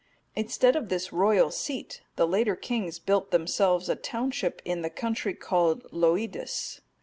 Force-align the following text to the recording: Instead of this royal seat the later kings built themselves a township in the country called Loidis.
Instead 0.35 0.75
of 0.75 0.89
this 0.89 1.13
royal 1.13 1.51
seat 1.51 2.01
the 2.15 2.25
later 2.27 2.55
kings 2.55 2.97
built 2.97 3.29
themselves 3.29 3.87
a 3.87 3.95
township 3.95 4.59
in 4.65 4.81
the 4.81 4.89
country 4.89 5.35
called 5.35 5.83
Loidis. 5.91 6.81